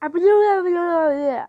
[0.00, 0.74] 啊不是 juga, 不是